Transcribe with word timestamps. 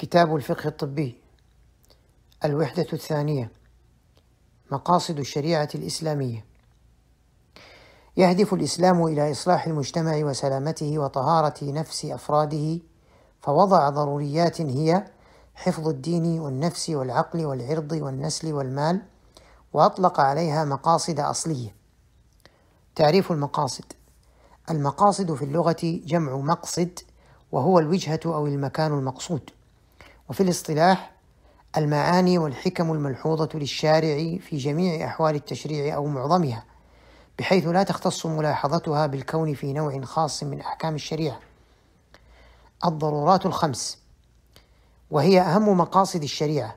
كتاب 0.00 0.36
الفقه 0.36 0.68
الطبي. 0.68 1.18
الوحدة 2.44 2.86
الثانية 2.92 3.50
مقاصد 4.70 5.18
الشريعة 5.18 5.68
الإسلامية. 5.74 6.44
يهدف 8.16 8.54
الإسلام 8.54 9.06
إلى 9.06 9.30
إصلاح 9.30 9.66
المجتمع 9.66 10.16
وسلامته 10.16 10.98
وطهارة 10.98 11.54
نفس 11.62 12.04
أفراده 12.04 12.78
فوضع 13.40 13.88
ضروريات 13.88 14.60
هي 14.60 15.04
حفظ 15.54 15.88
الدين 15.88 16.40
والنفس 16.40 16.90
والعقل 16.90 17.44
والعرض 17.46 17.92
والنسل 17.92 18.52
والمال 18.52 19.02
وأطلق 19.72 20.20
عليها 20.20 20.64
مقاصد 20.64 21.20
أصلية. 21.20 21.74
تعريف 22.94 23.32
المقاصد 23.32 23.92
المقاصد 24.70 25.34
في 25.34 25.44
اللغة 25.44 26.00
جمع 26.04 26.36
مقصد 26.36 26.98
وهو 27.52 27.78
الوجهة 27.78 28.20
أو 28.26 28.46
المكان 28.46 28.92
المقصود. 28.92 29.50
وفي 30.30 30.42
الاصطلاح 30.42 31.12
المعاني 31.76 32.38
والحكم 32.38 32.92
الملحوظة 32.92 33.48
للشارع 33.54 34.38
في 34.38 34.56
جميع 34.56 35.06
أحوال 35.06 35.34
التشريع 35.34 35.94
أو 35.94 36.06
معظمها 36.06 36.64
بحيث 37.38 37.66
لا 37.66 37.82
تختص 37.82 38.26
ملاحظتها 38.26 39.06
بالكون 39.06 39.54
في 39.54 39.72
نوع 39.72 40.00
خاص 40.00 40.42
من 40.42 40.60
أحكام 40.60 40.94
الشريعة. 40.94 41.38
الضرورات 42.84 43.46
الخمس 43.46 43.98
وهي 45.10 45.40
أهم 45.40 45.78
مقاصد 45.78 46.22
الشريعة 46.22 46.76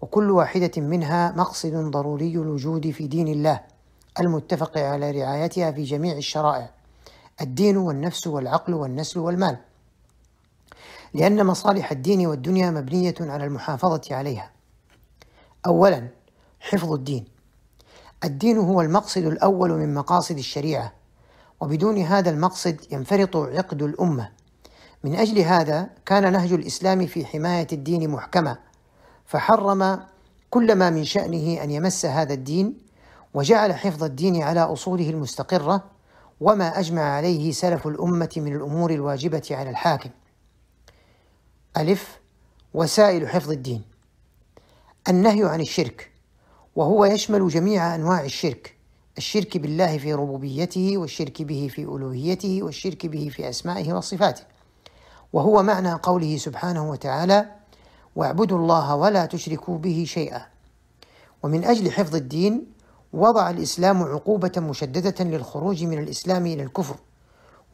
وكل 0.00 0.30
واحدة 0.30 0.72
منها 0.76 1.32
مقصد 1.36 1.74
ضروري 1.74 2.32
الوجود 2.32 2.90
في 2.90 3.06
دين 3.06 3.28
الله 3.28 3.60
المتفق 4.20 4.78
على 4.78 5.10
رعايتها 5.10 5.70
في 5.70 5.82
جميع 5.82 6.16
الشرائع 6.16 6.70
الدين 7.40 7.76
والنفس 7.76 8.26
والعقل 8.26 8.74
والنسل 8.74 9.18
والمال. 9.20 9.56
لأن 11.14 11.46
مصالح 11.46 11.90
الدين 11.90 12.26
والدنيا 12.26 12.70
مبنية 12.70 13.14
على 13.20 13.44
المحافظة 13.44 14.00
عليها. 14.10 14.50
أولاً 15.66 16.08
حفظ 16.60 16.92
الدين. 16.92 17.24
الدين 18.24 18.58
هو 18.58 18.80
المقصد 18.80 19.24
الأول 19.24 19.70
من 19.72 19.94
مقاصد 19.94 20.38
الشريعة، 20.38 20.92
وبدون 21.60 21.98
هذا 21.98 22.30
المقصد 22.30 22.80
ينفرط 22.90 23.36
عقد 23.36 23.82
الأمة. 23.82 24.30
من 25.04 25.14
أجل 25.14 25.38
هذا 25.38 25.90
كان 26.06 26.32
نهج 26.32 26.52
الإسلام 26.52 27.06
في 27.06 27.24
حماية 27.24 27.66
الدين 27.72 28.10
محكما، 28.10 28.56
فحرم 29.26 30.00
كل 30.50 30.74
ما 30.74 30.90
من 30.90 31.04
شأنه 31.04 31.62
أن 31.62 31.70
يمس 31.70 32.06
هذا 32.06 32.34
الدين، 32.34 32.78
وجعل 33.34 33.74
حفظ 33.74 34.04
الدين 34.04 34.42
على 34.42 34.60
أصوله 34.60 35.10
المستقرة، 35.10 35.84
وما 36.40 36.78
أجمع 36.78 37.02
عليه 37.02 37.52
سلف 37.52 37.86
الأمة 37.86 38.30
من 38.36 38.56
الأمور 38.56 38.90
الواجبة 38.90 39.48
على 39.50 39.70
الحاكم. 39.70 40.10
ألف 41.76 42.20
وسائل 42.74 43.28
حفظ 43.28 43.50
الدين. 43.50 43.82
النهي 45.08 45.44
عن 45.44 45.60
الشرك 45.60 46.10
وهو 46.76 47.04
يشمل 47.04 47.48
جميع 47.48 47.94
أنواع 47.94 48.24
الشرك. 48.24 48.74
الشرك 49.18 49.56
بالله 49.56 49.98
في 49.98 50.14
ربوبيته 50.14 50.98
والشرك 50.98 51.42
به 51.42 51.70
في 51.74 51.82
ألوهيته 51.82 52.62
والشرك 52.62 53.06
به 53.06 53.28
في 53.28 53.48
أسمائه 53.48 53.92
وصفاته. 53.92 54.42
وهو 55.32 55.62
معنى 55.62 55.92
قوله 55.92 56.36
سبحانه 56.36 56.90
وتعالى 56.90 57.50
واعبدوا 58.16 58.58
الله 58.58 58.96
ولا 58.96 59.26
تشركوا 59.26 59.78
به 59.78 60.04
شيئا. 60.08 60.46
ومن 61.42 61.64
أجل 61.64 61.92
حفظ 61.92 62.14
الدين 62.16 62.66
وضع 63.12 63.50
الإسلام 63.50 64.02
عقوبة 64.02 64.52
مشددة 64.56 65.24
للخروج 65.24 65.84
من 65.84 65.98
الإسلام 65.98 66.46
إلى 66.46 66.62
الكفر 66.62 66.96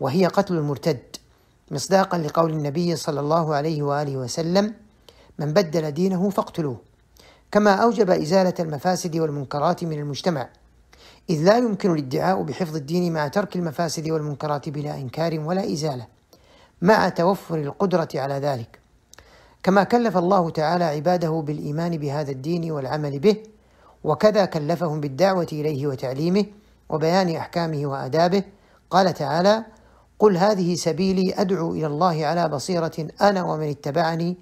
وهي 0.01 0.27
قتل 0.27 0.55
المرتد. 0.55 1.17
مصداقا 1.71 2.19
لقول 2.19 2.51
النبي 2.53 2.97
صلى 2.97 3.21
الله 3.21 3.55
عليه 3.55 3.83
وآله 3.83 4.17
وسلم 4.17 4.75
من 5.39 5.53
بدل 5.53 5.91
دينه 5.91 6.31
فاقتلوه. 6.31 6.77
كما 7.53 7.75
أوجب 7.75 8.11
إزالة 8.11 8.55
المفاسد 8.61 9.17
والمنكرات 9.17 9.85
من 9.85 9.99
المجتمع. 9.99 10.49
إذ 11.31 11.43
لا 11.43 11.59
يمكن 11.59 11.93
الادعاء 11.93 12.43
بحفظ 12.43 12.77
الدين 12.77 13.13
مع 13.13 13.29
ترك 13.29 13.57
المفاسد 13.57 14.11
والمنكرات 14.11 14.69
بلا 14.69 14.95
إنكار 14.95 15.41
ولا 15.41 15.73
إزالة 15.73 16.07
مع 16.83 17.09
توفر 17.09 17.59
القدرة 17.59 18.09
على 18.15 18.35
ذلك. 18.35 18.79
كما 19.63 19.85
كلف 19.85 20.17
الله 20.17 20.51
تعالى 20.51 20.85
عباده 20.85 21.31
بالإيمان 21.47 21.97
بهذا 21.99 22.31
الدين 22.31 22.71
والعمل 22.71 23.19
به 23.19 23.37
وكذا 24.05 24.45
كلفهم 24.45 25.01
بالدعوة 25.01 25.49
إليه 25.53 25.87
وتعليمه 25.87 26.45
وبيان 26.89 27.37
أحكامه 27.37 27.87
وآدابه. 27.87 28.43
قال 28.91 29.15
تعالى 29.15 29.65
قل 30.21 30.37
هذه 30.37 30.75
سبيلي 30.75 31.35
أدعو 31.35 31.73
إلى 31.73 31.87
الله 31.87 32.27
على 32.27 32.49
بصيرة 32.49 33.09
أنا 33.21 33.45
ومن 33.45 33.71
اتبعني 33.71 34.37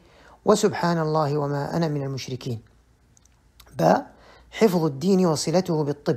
وسبحان 0.45 0.99
الله 0.99 1.39
وما 1.39 1.77
أنا 1.77 1.89
من 1.89 2.03
المشركين. 2.03 2.61
باء 3.79 4.11
حفظ 4.51 4.85
الدين 4.85 5.27
وصلته 5.27 5.85
بالطب. 5.85 6.17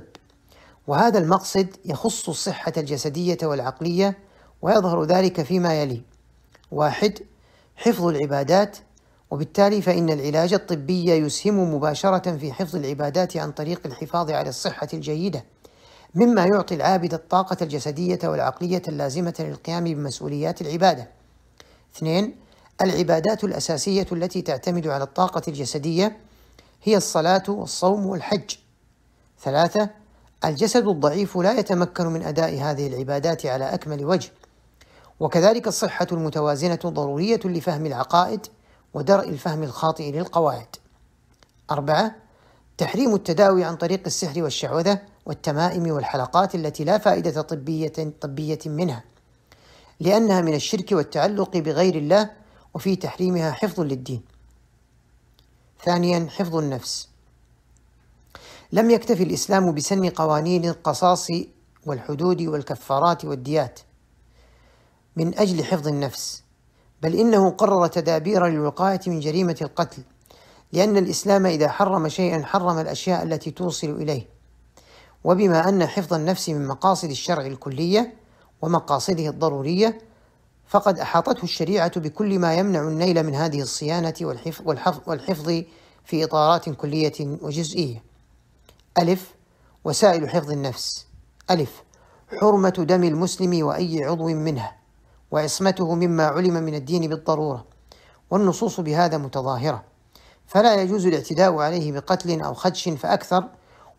وهذا 0.88 1.20
المقصد 1.20 1.68
يخص 1.86 2.30
الصحة 2.30 2.74
الجسدية 2.78 3.38
والعقلية 3.44 4.18
ويظهر 4.62 5.04
ذلك 5.04 5.42
فيما 5.42 5.82
يلي: 5.82 6.02
واحد 6.72 7.20
حفظ 7.76 8.06
العبادات 8.06 8.78
وبالتالي 9.32 9.82
فإن 9.82 10.10
العلاج 10.10 10.54
الطبي 10.54 11.06
يسهم 11.06 11.74
مباشرة 11.74 12.38
في 12.38 12.54
حفظ 12.54 12.76
العبادات 12.76 13.38
عن 13.38 13.52
طريق 13.52 13.82
الحفاظ 13.86 14.32
على 14.32 14.50
الصحة 14.50 14.88
الجيدة. 14.94 15.44
مما 16.16 16.46
يعطي 16.46 16.76
العابد 16.76 17.14
الطاقة 17.14 17.58
الجسدية 17.62 18.20
والعقلية 18.24 18.82
اللازمة 18.88 19.34
للقيام 19.40 19.84
بمسؤوليات 19.84 20.62
العبادة. 20.62 21.08
اثنين 21.96 22.36
العبادات 22.82 23.44
الأساسية 23.44 24.08
التي 24.12 24.42
تعتمد 24.42 24.88
على 24.88 25.04
الطاقة 25.04 25.42
الجسدية 25.48 26.18
هي 26.84 26.98
الصلاة 26.98 27.44
والصوم 27.48 28.06
والحج. 28.06 28.56
ثلاثة 29.42 29.90
الجسد 30.46 30.88
الضعيف 30.88 31.38
لا 31.38 31.60
يتمكن 31.60 32.08
من 32.08 32.24
أداء 32.24 32.62
هذه 32.62 32.88
العبادات 32.88 33.46
على 33.46 33.74
أكمل 33.74 34.06
وجه. 34.06 34.32
وكذلك 35.20 35.68
الصحة 35.68 36.08
المتوازنة 36.12 36.80
ضرورية 36.86 37.40
لفهم 37.46 37.86
العقائد 37.86 38.48
ودرء 38.94 39.30
الفهم 39.30 39.64
الخاطئ 39.64 40.12
للقواعد. 40.12 40.76
أربعة 41.72 42.16
تحريم 42.81 43.16
التداوي 43.16 43.64
عن 43.64 43.75
طريق 43.75 44.02
السحر 44.06 44.44
والشعوذة 44.44 45.02
والتمائم 45.25 45.92
والحلقات 45.92 46.56
التي 46.56 46.84
لا 46.84 46.97
فائدة 46.97 47.42
طبية 47.42 48.14
طبية 48.22 48.59
منها 48.66 49.03
لأنها 50.00 50.42
من 50.42 50.53
الشرك 50.53 50.92
والتعلق 50.92 51.58
بغير 51.58 51.96
الله 51.96 52.30
وفي 52.74 52.96
تحريمها 52.96 53.52
حفظ 53.52 53.81
للدين. 53.81 54.22
ثانيا 55.86 56.28
حفظ 56.30 56.56
النفس. 56.56 57.09
لم 58.72 58.90
يكتف 58.90 59.22
الإسلام 59.22 59.75
بسن 59.75 60.09
قوانين 60.09 60.66
القصاص 60.66 61.28
والحدود 61.86 62.42
والكفارات 62.42 63.25
والديات 63.25 63.80
من 65.16 65.40
أجل 65.40 65.63
حفظ 65.63 65.88
النفس، 65.88 66.44
بل 67.02 67.16
إنه 67.16 67.50
قرر 67.50 67.88
تدابير 67.88 68.48
للوقاية 68.48 69.02
من 69.08 69.19
جريمة 69.19 69.58
القتل، 69.62 70.03
لأن 70.74 70.98
الإسلام 70.98 71.46
إذا 71.46 71.70
حرم 71.70 72.09
شيئا 72.09 72.44
حرم 72.46 72.80
الأشياء 72.80 73.24
التي 73.24 73.52
توصل 73.52 73.90
إليه. 73.90 74.26
وبما 75.24 75.70
أن 75.70 75.88
حفظ 75.88 76.14
النفس 76.14 76.50
من 76.50 76.68
مقاصد 76.68 77.09
الشرع 77.09 77.46
الكلية 77.46 78.14
ومقاصده 78.62 79.30
الضرورية 79.30 80.02
فقد 80.68 81.00
أحاطته 81.00 81.44
الشريعة 81.44 82.00
بكل 82.00 82.40
ما 82.40 82.56
يمنع 82.56 82.81
النيل 82.81 83.24
من 83.24 83.36
هذه 83.36 83.62
الصيانة 83.62 84.14
والحفظ, 84.22 84.68
والحفظ 85.08 85.64
في 86.06 86.24
إطارات 86.24 86.70
كلية 86.70 87.14
وجزئية 87.20 88.04
ألف 88.98 89.34
وسائل 89.84 90.30
حفظ 90.30 90.52
النفس 90.52 91.06
ألف 91.52 91.84
حرمة 92.42 92.70
دم 92.70 93.04
المسلم 93.04 93.66
وأي 93.66 94.04
عضو 94.04 94.28
منها 94.28 94.78
وعصمته 95.31 95.96
مما 95.96 96.26
علم 96.26 96.54
من 96.54 96.76
الدين 96.76 97.10
بالضرورة 97.10 97.66
والنصوص 98.31 98.80
بهذا 98.80 99.18
متظاهرة 99.18 99.91
فلا 100.51 100.81
يجوز 100.81 101.06
الاعتداء 101.06 101.56
عليه 101.56 101.92
بقتل 101.92 102.42
أو 102.42 102.53
خدش 102.53 102.89
فأكثر 102.89 103.44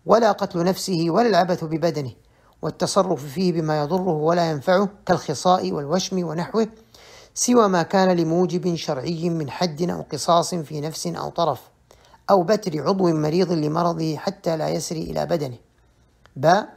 ولا 0.06 0.32
قتل 0.32 0.64
نفسه 0.64 1.06
ولا 1.08 1.28
العبث 1.28 1.64
ببدنه 1.64 2.12
والتصرف 2.62 3.26
فيه 3.26 3.52
بما 3.52 3.82
يضره 3.82 4.08
ولا 4.08 4.50
ينفعه 4.50 4.88
كالخصاء 5.06 5.72
والوشم 5.72 6.25
ونحوه 6.25 6.69
سوى 7.34 7.69
ما 7.69 7.82
كان 7.82 8.16
لموجب 8.16 8.75
شرعي 8.75 9.31
من 9.31 9.50
حد 9.50 9.90
أو 9.90 10.04
قصاص 10.12 10.54
في 10.54 10.81
نفس 10.81 11.06
أو 11.06 11.28
طرف 11.28 11.60
أو 12.31 12.43
بتر 12.43 12.82
عضو 12.82 13.12
مريض 13.12 13.52
لمرضه 13.52 14.16
حتى 14.16 14.56
لا 14.56 14.69
يسري 14.69 15.02
إلى 15.02 15.26
بدنه. 15.26 15.56
باء 16.37 16.69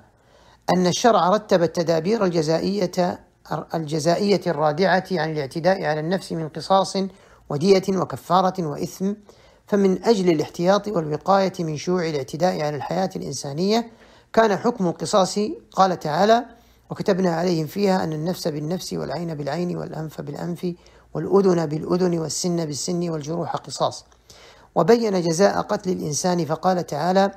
أن 0.74 0.88
الشرع 0.88 1.30
رتب 1.30 1.64
التدابير 1.64 2.26
الجزائية 2.26 3.20
الجزائية 3.74 4.42
الرادعة 4.48 5.06
عن 5.12 5.32
الاعتداء 5.32 5.84
على 5.84 6.00
النفس 6.00 6.32
من 6.32 6.50
قصاص 6.50 6.98
ودية 7.50 7.84
وكفارة 7.90 8.68
وإثم 8.68 9.14
فمن 9.68 10.04
أجل 10.04 10.30
الاحتياط 10.30 10.88
والوقاية 10.88 11.54
من 11.60 11.78
شيوع 11.78 12.10
الاعتداء 12.10 12.62
على 12.62 12.76
الحياة 12.76 13.10
الإنسانية 13.16 13.92
كان 14.34 14.58
حكم 14.58 14.88
القصاص 14.88 15.40
قال 15.72 16.00
تعالى 16.00 16.46
وكتبنا 16.90 17.36
عليهم 17.36 17.68
فيها 17.68 18.04
أن 18.04 18.14
النفس 18.14 18.48
بالنفس 18.48 18.94
والعين 18.94 19.36
بالعين 19.36 19.78
والأنف 19.78 20.22
بالأنف 20.22 20.74
والأذن 21.14 21.66
بالأذن 21.66 22.20
والسن 22.20 22.66
بالسن 22.66 23.10
والجروح 23.10 23.56
قصاص. 23.56 24.06
وبين 24.76 25.22
جزاء 25.22 25.62
قتل 25.62 25.90
الإنسان 25.90 26.46
فقال 26.46 26.86
تعالى 26.86 27.32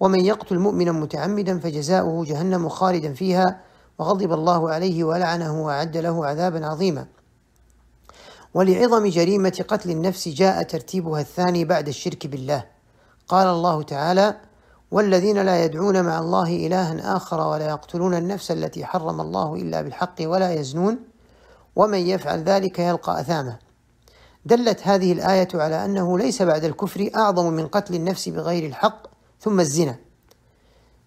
ومن 0.00 0.20
يقتل 0.20 0.58
مؤمنا 0.58 0.92
متعمدا 0.92 1.58
فجزاؤه 1.58 2.24
جهنم 2.24 2.68
خالدا 2.68 3.14
فيها 3.14 3.60
وغضب 3.98 4.32
الله 4.32 4.70
عليه 4.70 5.04
ولعنه 5.04 5.64
وأعد 5.64 5.96
له 5.96 6.26
عذابا 6.26 6.66
عظيما. 6.66 7.06
ولعظم 8.54 9.06
جريمة 9.06 9.64
قتل 9.68 9.90
النفس 9.90 10.28
جاء 10.28 10.62
ترتيبها 10.62 11.20
الثاني 11.20 11.64
بعد 11.64 11.88
الشرك 11.88 12.26
بالله. 12.26 12.64
قال 13.28 13.46
الله 13.46 13.82
تعالى 13.82 14.36
والذين 14.90 15.42
لا 15.42 15.64
يدعون 15.64 16.02
مع 16.04 16.18
الله 16.18 16.66
إلها 16.66 17.16
آخر 17.16 17.40
ولا 17.40 17.68
يقتلون 17.68 18.14
النفس 18.14 18.50
التي 18.50 18.84
حرم 18.84 19.20
الله 19.20 19.54
إلا 19.54 19.82
بالحق 19.82 20.14
ولا 20.20 20.54
يزنون 20.54 20.98
ومن 21.76 21.98
يفعل 21.98 22.42
ذلك 22.42 22.78
يلقى 22.78 23.20
أثاما 23.20 23.56
دلت 24.46 24.80
هذه 24.86 25.12
الآية 25.12 25.48
على 25.54 25.84
أنه 25.84 26.18
ليس 26.18 26.42
بعد 26.42 26.64
الكفر 26.64 27.10
أعظم 27.16 27.52
من 27.52 27.66
قتل 27.66 27.94
النفس 27.94 28.28
بغير 28.28 28.66
الحق 28.66 29.06
ثم 29.40 29.60
الزنا. 29.60 29.96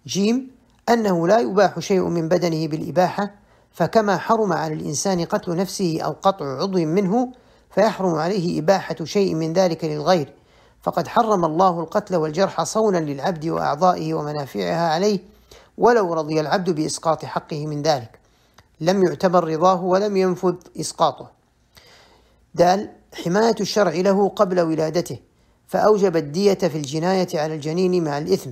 جيم 0.08 0.52
أنه 0.90 1.28
لا 1.28 1.40
يباح 1.40 1.80
شيء 1.80 2.04
من 2.04 2.30
بدنه 2.30 2.68
بالإباحة 2.68 3.43
فكما 3.74 4.18
حرم 4.18 4.54
على 4.54 4.74
الإنسان 4.74 5.26
قتل 5.26 5.56
نفسه 5.56 6.02
أو 6.02 6.12
قطع 6.12 6.46
عضو 6.46 6.78
منه 6.78 7.32
فيحرم 7.76 8.16
عليه 8.16 8.60
إباحة 8.60 8.96
شيء 9.04 9.36
من 9.36 9.54
ذلك 9.54 9.86
للغير. 9.86 10.34
فقد 10.82 11.08
حرم 11.08 11.46
الله 11.46 11.80
القتل 11.80 12.16
والجرح 12.16 12.64
صونا 12.64 12.98
للعبد 12.98 13.48
وأعضائه 13.48 14.14
ومنافعها 14.14 14.94
عليه 14.94 15.20
ولو 15.78 16.14
رضي 16.14 16.40
العبد 16.40 16.70
بإسقاط 16.70 17.26
حقه 17.26 17.68
من 17.68 17.82
ذلك. 17.82 18.20
لم 18.80 19.04
يعتبر 19.04 19.44
رضاه 19.44 19.84
ولم 19.84 20.18
ينفذ 20.18 20.56
إسقاطه. 20.80 21.32
دال 22.56 22.90
حماية 23.26 23.56
الشرع 23.62 23.92
له 23.94 24.30
قبل 24.30 24.60
ولادته 24.60 25.20
فأوجب 25.68 26.18
الدية 26.18 26.54
في 26.54 26.78
الجناية 26.78 27.28
على 27.34 27.56
الجنين 27.56 28.04
مع 28.04 28.18
الإثم. 28.18 28.52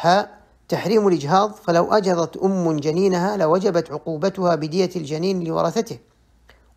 ها 0.00 0.39
تحريم 0.70 1.08
الإجهاض 1.08 1.52
فلو 1.52 1.92
أجهضت 1.92 2.36
أم 2.36 2.76
جنينها 2.76 3.36
لوجبت 3.36 3.90
عقوبتها 3.90 4.54
بدية 4.54 4.90
الجنين 4.96 5.44
لورثته. 5.44 5.98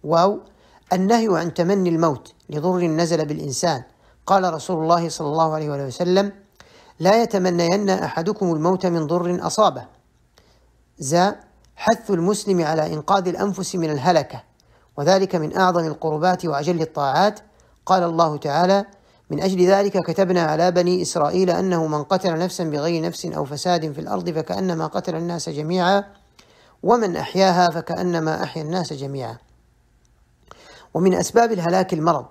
واو 0.03 0.39
النهي 0.93 1.27
عن 1.39 1.53
تمني 1.53 1.89
الموت 1.89 2.33
لضر 2.49 2.81
نزل 3.01 3.25
بالإنسان. 3.25 3.83
قال 4.25 4.53
رسول 4.53 4.83
الله 4.83 5.09
صلى 5.09 5.27
الله 5.27 5.53
عليه 5.53 5.69
وسلم 5.69 6.31
لا 6.99 7.23
يتمنين 7.23 7.89
أحدكم 7.89 8.53
الموت 8.53 8.85
من 8.85 9.07
ضر 9.07 9.47
أصابه. 9.47 9.85
زا 10.99 11.35
حث 11.75 12.11
المسلم 12.11 12.65
على 12.65 12.93
إنقاذ 12.93 13.27
الأنفس 13.27 13.75
من 13.75 13.89
الهلكة 13.89 14.43
وذلك 14.97 15.35
من 15.35 15.57
أعظم 15.57 15.85
القربات 15.87 16.45
وأجل 16.45 16.81
الطاعات. 16.81 17.39
قال 17.85 18.03
الله 18.03 18.37
تعالى 18.37 18.85
من 19.29 19.41
أجل 19.41 19.67
ذلك 19.67 19.97
كتبنا 19.97 20.41
على 20.41 20.71
بني 20.71 21.01
إسرائيل 21.01 21.49
أنه 21.49 21.87
من 21.87 22.03
قتل 22.03 22.39
نفسا 22.39 22.63
بغير 22.63 23.03
نفس 23.03 23.25
أو 23.25 23.45
فساد 23.45 23.91
في 23.91 24.01
الأرض 24.01 24.29
فكأنما 24.29 24.87
قتل 24.87 25.15
الناس 25.15 25.49
جميعا 25.49 26.03
ومن 26.83 27.15
أحياها 27.15 27.69
فكأنما 27.69 28.43
أحيا 28.43 28.61
الناس 28.61 28.93
جميعا. 28.93 29.37
ومن 30.93 31.13
أسباب 31.13 31.51
الهلاك 31.51 31.93
المرض 31.93 32.25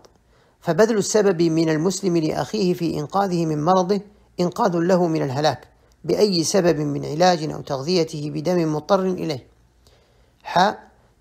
فبذل 0.61 0.99
السبب 0.99 1.43
من 1.43 1.69
المسلم 1.69 2.17
لأخيه 2.17 2.75
في 2.75 2.99
إنقاذه 2.99 3.47
من 3.47 3.65
مرضه 3.65 4.01
إنقاذ 4.41 4.77
له 4.77 5.07
من 5.07 5.23
الهلاك 5.23 5.69
بأي 6.05 6.45
سبب 6.45 6.81
من 6.81 7.05
علاج 7.05 7.51
أو 7.51 7.61
تغذيته 7.61 8.31
بدم 8.35 8.75
مضطر 8.75 9.05
إليه. 9.05 9.47
ح 10.43 10.75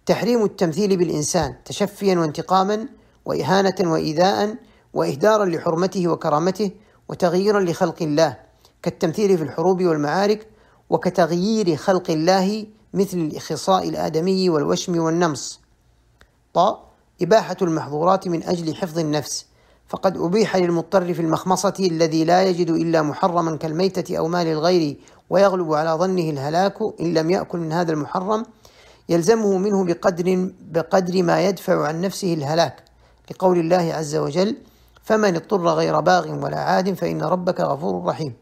تحريم 0.06 0.44
التمثيل 0.44 0.98
بالإنسان 0.98 1.56
تشفيا 1.66 2.20
وانتقاما 2.20 2.88
وإهانة 3.26 3.76
وإيذاء 3.92 4.56
وإهدارا 4.94 5.46
لحرمته 5.46 6.08
وكرامته 6.08 6.72
وتغييرا 7.10 7.60
لخلق 7.60 8.02
الله 8.02 8.38
كالتمثيل 8.84 9.38
في 9.38 9.44
الحروب 9.44 9.84
والمعارك 9.84 10.48
وكتغيير 10.90 11.76
خلق 11.76 12.12
الله 12.12 12.66
مثل 12.94 13.18
الإخصاء 13.18 13.90
الآدمي 13.90 14.50
والوشم 14.50 15.00
والنمص. 15.00 15.60
ط 16.54 16.60
إباحة 17.22 17.58
المحظورات 17.62 18.28
من 18.28 18.44
أجل 18.44 18.76
حفظ 18.76 19.00
النفس 19.00 19.46
فقد 19.88 20.18
أبيح 20.18 20.56
للمضطر 20.56 21.14
في 21.14 21.22
المخمصة 21.22 21.74
الذي 21.80 22.24
لا 22.26 22.44
يجد 22.44 22.70
إلا 22.70 23.02
محرما 23.02 23.58
كالميتة 23.58 24.18
أو 24.18 24.28
مال 24.28 24.48
الغير 24.48 24.98
ويغلب 25.30 25.74
على 25.74 25.90
ظنه 25.90 26.30
الهلاك 26.30 26.78
إن 27.02 27.14
لم 27.14 27.30
يأكل 27.30 27.58
من 27.58 27.72
هذا 27.72 27.92
المحرم 27.92 28.46
يلزمه 29.10 29.58
منه 29.58 29.86
بقدر 29.86 30.50
بقدر 30.72 31.24
ما 31.24 31.42
يدفع 31.48 31.88
عن 31.88 32.02
نفسه 32.02 32.34
الهلاك. 32.34 32.84
لقول 33.32 33.60
الله 33.60 33.94
عز 33.94 34.16
وجل 34.16 34.56
فمن 35.04 35.36
اضطر 35.36 35.68
غير 35.68 36.00
باغ 36.00 36.44
ولا 36.44 36.60
عاد 36.60 36.94
فإن 36.94 37.22
ربك 37.22 37.62
غفور 37.62 38.06
رحيم. 38.06 38.34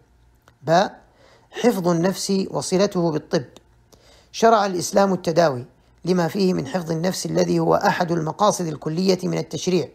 باء 0.63 0.99
حفظ 1.51 1.87
النفس 1.87 2.33
وصلته 2.51 3.11
بالطب. 3.11 3.45
شرع 4.31 4.65
الإسلام 4.65 5.13
التداوي 5.13 5.65
لما 6.05 6.27
فيه 6.27 6.53
من 6.53 6.67
حفظ 6.67 6.91
النفس 6.91 7.25
الذي 7.25 7.59
هو 7.59 7.75
أحد 7.75 8.11
المقاصد 8.11 8.65
الكلية 8.65 9.19
من 9.23 9.37
التشريع. 9.37 9.89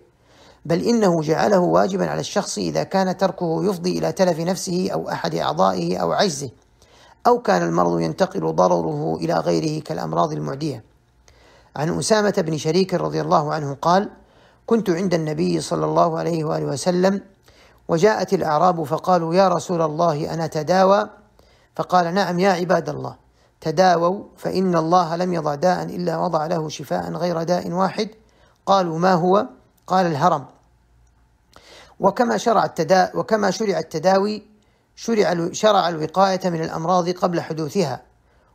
بل 0.64 0.82
إنه 0.82 1.20
جعله 1.20 1.58
واجبا 1.58 2.10
على 2.10 2.20
الشخص 2.20 2.58
إذا 2.58 2.82
كان 2.82 3.16
تركه 3.16 3.64
يفضي 3.64 3.98
إلى 3.98 4.12
تلف 4.12 4.40
نفسه 4.40 4.90
أو 4.92 5.08
أحد 5.08 5.34
أعضائه 5.34 5.96
أو 5.96 6.12
عجزه 6.12 6.50
أو 7.26 7.38
كان 7.38 7.62
المرض 7.62 8.00
ينتقل 8.00 8.54
ضرره 8.54 9.16
إلى 9.16 9.34
غيره 9.34 9.82
كالأمراض 9.82 10.32
المعدية. 10.32 10.84
عن 11.76 11.98
أسامة 11.98 12.34
بن 12.38 12.56
شريك 12.56 12.94
رضي 12.94 13.20
الله 13.20 13.52
عنه 13.52 13.76
قال 13.82 14.10
كنت 14.66 14.90
عند 14.90 15.14
النبي 15.14 15.60
صلى 15.60 15.84
الله 15.84 16.18
عليه 16.18 16.44
وآله 16.44 16.66
وسلم 16.66 17.20
وجاءت 17.88 18.32
الأعراب 18.32 18.84
فقالوا 18.84 19.34
يا 19.34 19.48
رسول 19.48 19.82
الله 19.82 20.34
أنا 20.34 20.46
تداوى؟ 20.46 21.10
فقال 21.76 22.14
نعم 22.14 22.38
يا 22.38 22.50
عباد 22.50 22.88
الله 22.88 23.16
تداووا 23.60 24.24
فإن 24.36 24.76
الله 24.76 25.16
لم 25.16 25.34
يضع 25.34 25.54
داء 25.54 25.82
إلا 25.84 26.16
وضع 26.16 26.46
له 26.46 26.68
شفاء 26.68 27.12
غير 27.12 27.42
داء 27.42 27.70
واحد. 27.70 28.08
قالوا 28.66 28.98
ما 28.98 29.12
هو؟ 29.12 29.46
قال 29.86 30.06
الهرم. 30.06 30.44
وكما 32.00 32.36
شرع 32.36 32.64
التدا 32.64 33.10
وكما 33.14 33.50
شرع 33.50 33.78
التداوي 33.78 34.42
شرع 34.96 35.52
شرع 35.52 35.88
الوقاية 35.88 36.40
من 36.44 36.62
الأمراض 36.62 37.08
قبل 37.08 37.40
حدوثها 37.40 38.02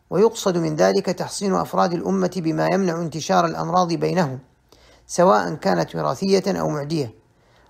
ويقصد 0.09 0.57
من 0.57 0.75
ذلك 0.75 1.05
تحصين 1.05 1.55
أفراد 1.55 1.93
الأمة 1.93 2.31
بما 2.35 2.67
يمنع 2.73 3.01
انتشار 3.01 3.45
الأمراض 3.45 3.93
بينهم. 3.93 4.39
سواء 5.09 5.55
كانت 5.55 5.95
وراثية 5.95 6.43
أو 6.47 6.69
معدية 6.69 7.13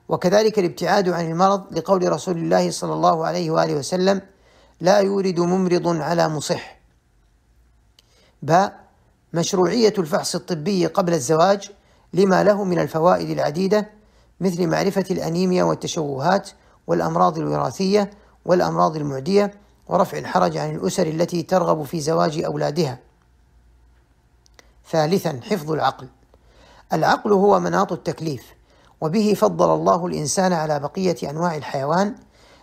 وكذلك 0.09 0.59
الابتعاد 0.59 1.09
عن 1.09 1.31
المرض 1.31 1.73
لقول 1.78 2.11
رسول 2.11 2.37
الله 2.37 2.71
صلى 2.71 2.94
الله 2.94 3.25
عليه 3.25 3.52
وآله 3.52 3.75
وسلم 3.75 4.21
لا 4.81 4.99
يورد 4.99 5.40
ممرض 5.40 5.87
على 5.87 6.30
مصح 6.30 6.80
باء 8.42 8.80
مشروعية 9.33 9.94
الفحص 9.97 10.35
الطبي 10.35 10.85
قبل 10.85 11.14
الزواج 11.14 11.71
لما 12.14 12.44
له 12.44 12.64
من 12.64 12.80
الفوائد 12.80 13.30
العديدة 13.30 13.90
مثل 14.40 14.68
معرفة 14.68 15.06
الأنيميا 15.11 15.64
والتشوهات 15.64 16.49
والأمراض 16.87 17.37
الوراثية 17.37 18.11
والأمراض 18.45 18.95
المعدية 18.95 19.54
ورفع 19.87 20.18
الحرج 20.18 20.57
عن 20.57 20.75
الأسر 20.75 21.07
التي 21.07 21.44
ترغب 21.44 21.83
في 21.83 21.99
زواج 21.99 22.44
أولادها. 22.44 22.99
ثالثا 24.90 25.40
حفظ 25.44 25.71
العقل. 25.71 26.07
العقل 26.94 27.31
هو 27.31 27.60
مناط 27.60 27.92
التكليف، 27.92 28.44
وبه 29.02 29.34
فضل 29.38 29.74
الله 29.74 30.06
الإنسان 30.06 30.54
على 30.54 30.80
بقية 30.80 31.30
أنواع 31.30 31.56
الحيوان، 31.56 32.16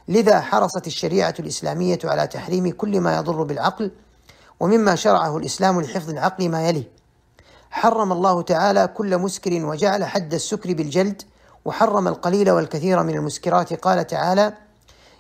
لذا 0.09 0.41
حرصت 0.41 0.87
الشريعة 0.87 1.35
الإسلامية 1.41 1.99
على 2.05 2.27
تحريم 2.27 2.71
كل 2.71 3.01
ما 3.01 3.17
يضر 3.17 3.43
بالعقل، 3.43 3.91
ومما 4.61 4.95
شرعه 4.95 5.37
الإسلام 5.37 5.81
لحفظ 5.81 6.11
العقل 6.11 6.49
ما 6.49 6.69
يلي: 6.69 6.85
حرم 7.71 8.13
الله 8.13 8.43
تعالى 8.43 8.87
كل 8.87 9.19
مسكر 9.19 9.67
وجعل 9.67 10.05
حد 10.05 10.35
السكر 10.35 10.75
بالجلد، 10.75 11.23
وحرم 11.65 12.09
القليل 12.09 12.51
والكثير 12.51 13.03
من 13.03 13.15
المسكرات. 13.15 13.73
قال 13.73 14.07
تعالى: 14.07 14.53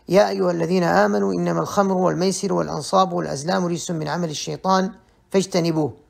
يا 0.08 0.28
أيها 0.28 0.50
الذين 0.50 0.84
آمنوا 0.84 1.32
إنما 1.32 1.60
الخمر 1.60 1.96
والميسر 1.96 2.52
والأنصاب 2.52 3.12
والأزلام 3.12 3.66
رجس 3.66 3.90
من 3.90 4.08
عمل 4.08 4.30
الشيطان 4.30 4.92
فاجتنبوه. 5.30 6.05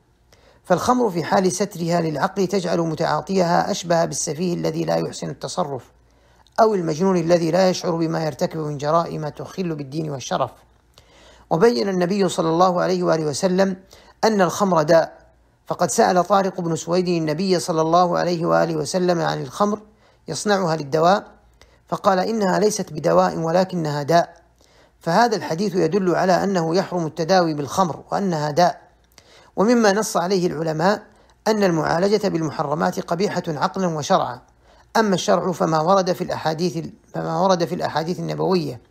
فالخمر 0.67 1.09
في 1.09 1.23
حال 1.23 1.51
سترها 1.51 2.01
للعقل 2.01 2.47
تجعل 2.47 2.79
متعاطيها 2.79 3.71
أشبه 3.71 4.05
بالسفيه 4.05 4.53
الذي 4.53 4.85
لا 4.85 4.95
يحسن 4.95 5.29
التصرف 5.29 5.91
أو 6.59 6.75
المجنون 6.75 7.17
الذي 7.17 7.51
لا 7.51 7.69
يشعر 7.69 7.91
بما 7.91 8.25
يرتكب 8.25 8.59
من 8.59 8.77
جرائم 8.77 9.27
تخل 9.27 9.75
بالدين 9.75 10.09
والشرف. 10.09 10.51
وبين 11.49 11.89
النبي 11.89 12.29
صلى 12.29 12.49
الله 12.49 12.81
عليه 12.81 13.03
وآله 13.03 13.25
وسلم 13.25 13.77
أن 14.23 14.41
الخمر 14.41 14.81
داء. 14.81 15.17
فقد 15.67 15.91
سأل 15.91 16.23
طارق 16.23 16.61
بن 16.61 16.75
سويد 16.75 17.07
النبي 17.07 17.59
صلى 17.59 17.81
الله 17.81 18.17
عليه 18.17 18.45
وآله 18.45 18.75
وسلم 18.75 19.21
عن 19.21 19.41
الخمر 19.41 19.79
يصنعها 20.27 20.75
للدواء 20.75 21.27
فقال 21.87 22.19
إنها 22.19 22.59
ليست 22.59 22.93
بدواء 22.93 23.37
ولكنها 23.37 24.03
داء. 24.03 24.41
فهذا 24.99 25.35
الحديث 25.35 25.75
يدل 25.75 26.15
على 26.15 26.43
أنه 26.43 26.75
يحرم 26.75 27.05
التداوي 27.05 27.53
بالخمر 27.53 28.03
وأنها 28.11 28.51
داء. 28.51 28.86
ومما 29.57 29.93
نص 29.93 30.17
عليه 30.17 30.47
العلماء 30.47 31.03
أن 31.47 31.63
المعالجة 31.63 32.27
بالمحرمات 32.27 32.99
قبيحة 32.99 33.43
عقلا 33.47 33.87
وشرعا. 33.87 34.39
أما 34.97 35.15
الشرع 35.15 35.51
فما 35.51 35.81
ورد 35.81 36.13
في 36.13 36.23
الأحاديث 36.23 36.87
فما 37.13 37.41
ورد 37.41 37.65
في 37.65 37.75
الأحاديث 37.75 38.19
النبوية. 38.19 38.81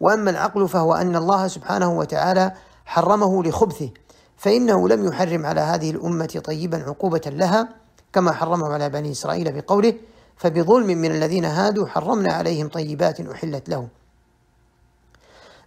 وأما 0.00 0.30
العقل 0.30 0.68
فهو 0.68 0.94
أن 0.94 1.16
الله 1.16 1.48
سبحانه 1.48 1.98
وتعالى 1.98 2.52
حرمه 2.86 3.44
لخبثه 3.44 3.90
فإنه 4.36 4.88
لم 4.88 5.06
يحرم 5.06 5.46
على 5.46 5.60
هذه 5.60 5.90
الأمة 5.90 6.42
طيبا 6.44 6.82
عقوبة 6.82 7.22
لها 7.26 7.68
كما 8.12 8.32
حرمه 8.32 8.72
على 8.72 8.88
بني 8.90 9.10
إسرائيل 9.10 9.52
بقوله 9.52 9.94
فبظلم 10.36 10.86
من 10.86 11.10
الذين 11.10 11.44
هادوا 11.44 11.86
حرمنا 11.86 12.32
عليهم 12.32 12.68
طيبات 12.68 13.20
أحلت 13.20 13.68
لهم. 13.68 13.88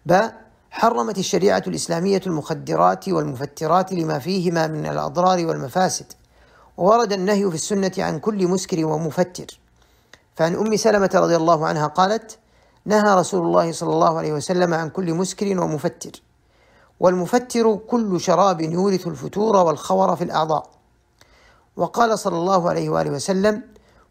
باء 0.06 0.49
حرمت 0.72 1.18
الشريعة 1.18 1.64
الإسلامية 1.68 2.22
المخدرات 2.28 3.10
والمفترات 3.10 3.94
لما 3.94 4.20
فيهما 4.20 4.68
من 4.68 4.86
الأضرار 4.86 5.46
والمفاسد 5.46 6.06
وورد 6.78 7.14
النهي 7.14 7.50
في 7.50 7.56
السنة 7.56 7.92
عن 7.98 8.20
كل 8.20 8.48
مسكر 8.48 8.86
ومفتر. 8.86 9.60
فعن 10.36 10.56
أم 10.56 10.76
سلمة 10.76 11.10
رضي 11.14 11.36
الله 11.36 11.68
عنها 11.68 11.88
قالت 11.88 12.38
نهى 12.86 13.16
رسول 13.16 13.46
الله 13.46 13.72
صلى 13.72 13.90
الله 13.90 14.18
عليه 14.18 14.34
وسلم 14.34 14.74
عن 14.74 14.90
كل 14.90 15.14
مسكر 15.14 15.60
ومفتر 15.60 16.12
والمفتر 17.00 17.76
كل 17.76 18.22
شراب 18.22 18.62
يورث 18.62 19.08
الفتور 19.08 19.56
والخور 19.56 20.16
في 20.16 20.24
الأعضاء. 20.24 20.70
وقال 21.78 22.20
صلى 22.20 22.38
الله 22.38 22.70
عليه 22.70 22.90
وآله 22.90 23.12
وسلم 23.12 23.64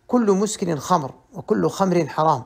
كل 0.06 0.32
مسكر 0.32 0.76
خمر 0.76 1.14
وكل 1.34 1.70
خمر 1.70 2.06
حرام. 2.06 2.44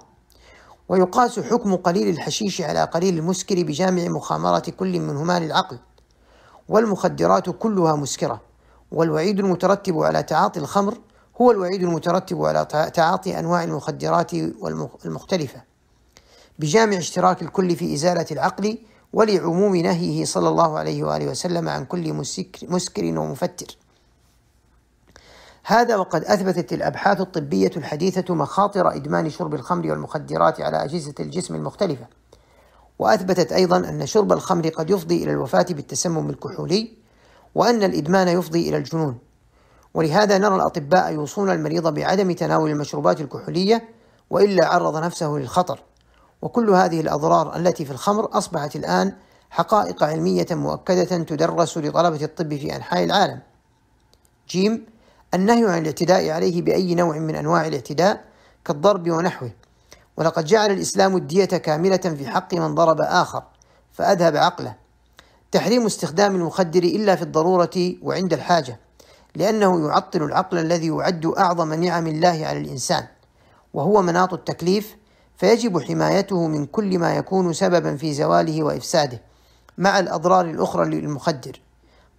ويقاس 0.92 1.40
حكم 1.40 1.76
قليل 1.76 2.08
الحشيش 2.08 2.60
على 2.60 2.84
قليل 2.84 3.18
المسكر 3.18 3.62
بجامع 3.62 4.08
مخامرة 4.08 4.62
كل 4.78 5.00
منهما 5.00 5.40
للعقل. 5.40 5.78
والمخدرات 6.68 7.50
كلها 7.50 7.96
مسكرة. 7.96 8.40
والوعيد 8.90 9.38
المترتب 9.38 9.98
على 9.98 10.22
تعاطي 10.22 10.60
الخمر 10.60 10.98
هو 11.40 11.50
الوعيد 11.50 11.82
المترتب 11.82 12.44
على 12.44 12.64
تعاطي 12.94 13.38
أنواع 13.38 13.64
المخدرات 13.64 14.34
المختلفة. 15.04 15.62
بجامع 16.58 16.96
اشتراك 16.96 17.42
الكل 17.42 17.76
في 17.76 17.94
إزالة 17.94 18.26
العقل 18.30 18.78
ولعموم 19.12 19.76
نهيه 19.76 20.24
صلى 20.24 20.48
الله 20.48 20.78
عليه 20.78 21.04
وآله 21.04 21.26
وسلم 21.26 21.68
عن 21.68 21.84
كل 21.84 22.12
مسكر 22.68 23.18
ومفتر. 23.18 23.76
هذا 25.64 25.96
وقد 25.96 26.24
أثبتت 26.24 26.72
الأبحاث 26.72 27.20
الطبية 27.20 27.70
الحديثة 27.76 28.34
مخاطر 28.34 28.94
إدمان 28.94 29.30
شرب 29.30 29.54
الخمر 29.54 29.90
والمخدرات 29.90 30.60
على 30.60 30.84
أجهزة 30.84 31.14
الجسم 31.20 31.54
المختلفة. 31.54 32.06
وأثبتت 32.98 33.52
أيضا 33.52 33.76
أن 33.76 34.06
شرب 34.06 34.32
الخمر 34.32 34.68
قد 34.68 34.90
يفضي 34.90 35.24
إلى 35.24 35.30
الوفاة 35.30 35.66
بالتسمم 35.70 36.30
الكحولي 36.30 36.92
وأن 37.54 37.82
الإدمان 37.82 38.28
يفضي 38.28 38.68
إلى 38.68 38.76
الجنون. 38.76 39.18
ولهذا 39.94 40.38
نرى 40.38 40.56
الأطباء 40.56 41.12
يوصون 41.12 41.50
المريض 41.50 41.94
بعدم 41.94 42.32
تناول 42.32 42.70
المشروبات 42.70 43.20
الكحولية 43.20 43.88
وإلا 44.30 44.66
عرض 44.66 44.96
نفسه 44.96 45.28
للخطر. 45.28 45.82
وكل 46.42 46.70
هذه 46.70 47.00
الأضرار 47.00 47.56
التي 47.56 47.84
في 47.84 47.90
الخمر 47.90 48.38
أصبحت 48.38 48.76
الآن 48.76 49.12
حقائق 49.50 50.04
علمية 50.04 50.46
مؤكدة 50.50 51.24
تدرس 51.24 51.78
لطلبة 51.78 52.24
الطب 52.24 52.54
في 52.54 52.76
أنحاء 52.76 53.04
العالم. 53.04 53.40
جيم 54.48 54.91
النهي 55.34 55.64
عن 55.64 55.78
الاعتداء 55.78 56.30
عليه 56.30 56.62
بأي 56.62 56.94
نوع 56.94 57.18
من 57.18 57.36
أنواع 57.36 57.66
الاعتداء 57.66 58.24
كالضرب 58.64 59.10
ونحوه. 59.10 59.50
ولقد 60.16 60.44
جعل 60.44 60.70
الإسلام 60.70 61.16
الدية 61.16 61.44
كاملة 61.44 61.96
في 61.96 62.28
حق 62.28 62.54
من 62.54 62.74
ضرب 62.74 63.00
آخر 63.00 63.42
فأذهب 63.92 64.36
عقله. 64.36 64.74
تحريم 65.52 65.86
استخدام 65.86 66.36
المخدر 66.36 66.82
إلا 66.82 67.16
في 67.16 67.22
الضرورة 67.22 67.94
وعند 68.02 68.32
الحاجة 68.32 68.80
لأنه 69.34 69.88
يعطل 69.88 70.22
العقل 70.22 70.58
الذي 70.58 70.86
يعد 70.86 71.26
أعظم 71.26 71.74
نعم 71.74 72.06
الله 72.06 72.46
على 72.46 72.58
الإنسان 72.58 73.06
وهو 73.74 74.02
مناط 74.02 74.32
التكليف 74.32 74.96
فيجب 75.36 75.80
حمايته 75.80 76.46
من 76.46 76.66
كل 76.66 76.98
ما 76.98 77.14
يكون 77.16 77.52
سببا 77.52 77.96
في 77.96 78.12
زواله 78.12 78.62
وإفساده 78.62 79.22
مع 79.78 79.98
الأضرار 79.98 80.44
الأخرى 80.44 80.84
للمخدر 80.84 81.60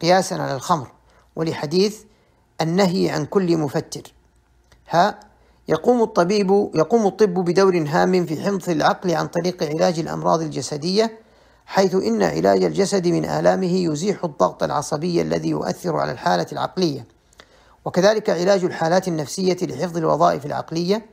قياسا 0.01 0.36
على 0.36 0.55
الخمر. 0.55 0.91
ولحديث 1.36 1.98
النهي 2.62 3.10
عن 3.10 3.25
كل 3.25 3.57
مفتر. 3.57 4.13
ها 4.89 5.19
يقوم 5.67 6.01
الطبيب 6.03 6.69
يقوم 6.75 7.07
الطب 7.07 7.33
بدور 7.33 7.77
هام 7.88 8.25
في 8.25 8.43
حمض 8.43 8.69
العقل 8.69 9.15
عن 9.15 9.27
طريق 9.27 9.63
علاج 9.63 10.00
الأمراض 10.00 10.41
الجسدية 10.41 11.19
حيث 11.65 11.95
إن 11.95 12.24
علاج 12.24 12.63
الجسد 12.63 13.07
من 13.07 13.25
آلامه 13.25 13.74
يزيح 13.74 14.24
الضغط 14.24 14.63
العصبي 14.63 15.22
الذي 15.22 15.50
يؤثر 15.50 15.95
على 15.98 16.12
الحالة 16.12 16.45
العقلية. 16.51 17.07
وكذلك 17.86 18.29
علاج 18.29 18.63
الحالات 18.63 19.07
النفسية 19.07 19.57
لحفظ 19.62 19.98
الوظائف 19.98 20.45
العقلية 20.45 21.05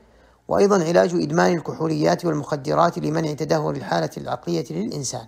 وأيضا 0.47 0.83
علاج 0.83 1.13
إدمان 1.13 1.53
الكحوليات 1.53 2.25
والمخدرات 2.25 2.97
لمنع 2.97 3.33
تدهور 3.33 3.75
الحالة 3.75 4.09
العقلية 4.17 4.65
للإنسان. 4.69 5.27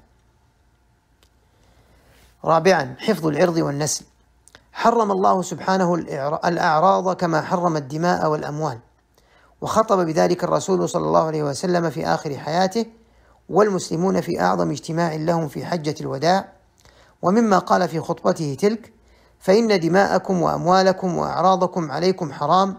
رابعا 2.46 2.96
حفظ 3.00 3.28
العرض 3.28 3.58
والنسل. 3.58 4.06
حرم 4.74 5.12
الله 5.12 5.42
سبحانه 5.42 5.96
الأعراض 6.46 7.16
كما 7.16 7.42
حرم 7.42 7.78
الدماء 7.78 8.30
والأموال. 8.30 8.80
وخطب 9.62 10.06
بذلك 10.06 10.44
الرسول 10.44 10.90
صلى 10.90 11.06
الله 11.08 11.24
عليه 11.24 11.44
وسلم 11.44 11.90
في 11.90 12.06
آخر 12.06 12.38
حياته 12.38 12.86
والمسلمون 13.50 14.22
في 14.22 14.42
أعظم 14.42 14.72
اجتماع 14.72 15.14
لهم 15.16 15.48
في 15.48 15.66
حجة 15.66 15.96
الوداع. 16.02 16.54
ومما 17.22 17.60
قال 17.60 17.90
في 17.90 18.00
خطبته 18.00 18.58
تلك 18.60 18.94
فإن 19.40 19.80
دماءكم 19.80 20.42
وأموالكم 20.42 21.18
وأعراضكم 21.18 21.92
عليكم 21.92 22.34
حرام 22.34 22.78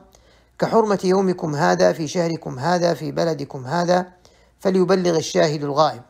كحرمة 0.59 0.99
يومكم 1.05 1.55
هذا 1.55 1.93
في 1.93 2.09
شهركم 2.09 2.59
هذا 2.59 2.95
في 2.95 3.13
بلدكم 3.13 3.67
هذا 3.67 4.07
فليبلغ 4.61 5.17
الشاهد 5.17 5.65
الغائب. 5.65 6.03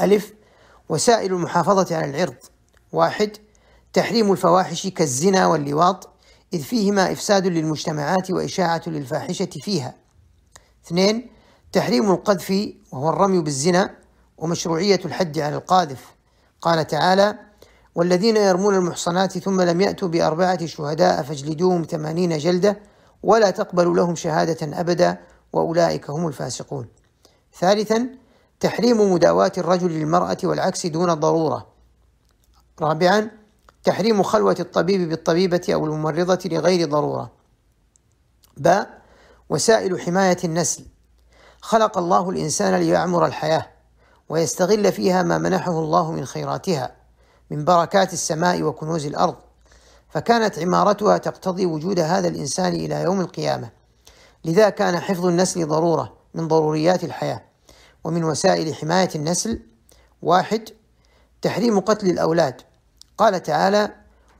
ألف. 0.00 0.32
وسائل 0.88 1.32
المحافظة 1.32 1.96
على 1.96 2.10
العرض. 2.10 2.34
واحد. 2.92 3.36
تحريم 3.92 4.32
الفواحش 4.32 4.86
كالزنا 4.86 5.46
واللواط 5.46 6.08
إذ 6.54 6.62
فيهما 6.62 7.12
إفساد 7.12 7.46
للمجتمعات 7.46 8.30
وإشاعة 8.30 8.82
للفاحشة 8.86 9.48
فيها. 9.62 9.94
اثنين 10.86 11.30
تحريم 11.72 12.10
القذف 12.10 12.72
وهو 12.92 13.08
الرمي 13.08 13.40
بالزنا 13.40 13.94
ومشروعية 14.38 15.00
الحد 15.04 15.38
على 15.38 15.56
القاذف. 15.56 16.14
قال 16.60 16.86
تعالى 16.86 17.38
والذين 17.94 18.36
يرمون 18.36 18.74
المحصنات 18.74 19.38
ثم 19.38 19.60
لم 19.60 19.80
يأتوا 19.80 20.08
بأربعة 20.08 20.66
شهداء 20.66 21.22
فاجلدوهم 21.22 21.82
ثمانين 21.82 22.38
جلدة 22.38 22.80
ولا 23.22 23.50
تقبلوا 23.50 23.96
لهم 23.96 24.14
شهادة 24.14 24.80
أبدا 24.80 25.18
وأولئك 25.52 26.10
هم 26.10 26.28
الفاسقون. 26.28 26.88
ثالثا 27.58 28.08
تحريم 28.60 29.12
مداواة 29.12 29.52
الرجل 29.58 29.90
للمرأة 29.90 30.36
والعكس 30.44 30.86
دون 30.86 31.14
ضرورة. 31.14 31.66
رابعا 32.80 33.41
تحريم 33.84 34.22
خلوة 34.22 34.56
الطبيب 34.60 35.08
بالطبيبة 35.08 35.66
أو 35.68 35.86
الممرضة 35.86 36.38
لغير 36.44 36.88
ضرورة. 36.88 37.30
باء 38.56 39.02
وسائل 39.50 40.00
حماية 40.00 40.36
النسل. 40.44 40.84
خلق 41.60 41.98
الله 41.98 42.30
الإنسان 42.30 42.74
ليعمر 42.74 43.26
الحياة 43.26 43.66
ويستغل 44.28 44.92
فيها 44.92 45.22
ما 45.22 45.38
منحه 45.38 45.78
الله 45.78 46.12
من 46.12 46.24
خيراتها 46.24 46.94
من 47.50 47.64
بركات 47.64 48.12
السماء 48.12 48.62
وكنوز 48.62 49.06
الأرض. 49.06 49.36
فكانت 50.08 50.58
عمارتها 50.58 51.18
تقتضي 51.18 51.66
وجود 51.66 51.98
هذا 51.98 52.28
الإنسان 52.28 52.72
إلى 52.74 53.02
يوم 53.02 53.20
القيامة. 53.20 53.70
لذا 54.44 54.70
كان 54.70 55.00
حفظ 55.00 55.26
النسل 55.26 55.66
ضرورة 55.66 56.12
من 56.34 56.48
ضروريات 56.48 57.04
الحياة. 57.04 57.42
ومن 58.04 58.24
وسائل 58.24 58.74
حماية 58.74 59.10
النسل 59.14 59.60
واحد 60.22 60.68
تحريم 61.42 61.80
قتل 61.80 62.10
الأولاد. 62.10 62.62
قال 63.22 63.42
تعالى 63.42 63.90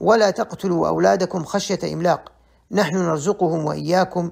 ولا 0.01 0.31
تقتلوا 0.31 0.89
أولادكم 0.89 1.45
خشية 1.45 1.79
إملاق 1.93 2.33
نحن 2.71 2.97
نرزقهم 2.97 3.65
وإياكم 3.65 4.31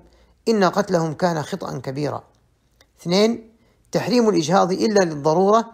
إن 0.49 0.64
قتلهم 0.64 1.14
كان 1.14 1.42
خطأ 1.42 1.78
كبيرا. 1.78 2.25
اثنين 3.00 3.50
تحريم 3.92 4.28
الإجهاض 4.28 4.73
إلا 4.73 5.04
للضرورة 5.04 5.64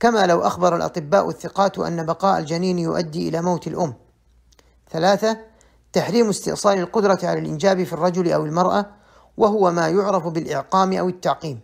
كما 0.00 0.26
لو 0.26 0.40
أخبر 0.40 0.76
الأطباء 0.76 1.28
الثقات 1.28 1.78
أن 1.78 2.06
بقاء 2.06 2.38
الجنين 2.38 2.78
يؤدي 2.78 3.28
إلى 3.28 3.42
موت 3.42 3.66
الأم. 3.66 3.94
ثلاثة 4.90 5.38
تحريم 5.92 6.28
استئصال 6.28 6.78
القدرة 6.78 7.18
على 7.22 7.38
الإنجاب 7.38 7.84
في 7.84 7.92
الرجل 7.92 8.32
أو 8.32 8.44
المرأة 8.44 8.86
وهو 9.36 9.70
ما 9.70 9.88
يعرف 9.88 10.26
بالإعقام 10.26 10.92
أو 10.92 11.08
التعقيم. 11.08 11.60